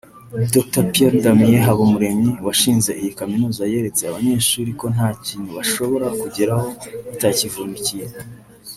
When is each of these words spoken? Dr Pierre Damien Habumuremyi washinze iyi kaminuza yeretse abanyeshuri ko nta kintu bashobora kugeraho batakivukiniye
Dr 0.53 0.83
Pierre 0.91 1.23
Damien 1.25 1.63
Habumuremyi 1.67 2.29
washinze 2.45 2.91
iyi 3.01 3.11
kaminuza 3.19 3.61
yeretse 3.71 4.01
abanyeshuri 4.05 4.69
ko 4.79 4.85
nta 4.95 5.09
kintu 5.25 5.49
bashobora 5.57 6.07
kugeraho 6.21 6.67
batakivukiniye 7.07 8.07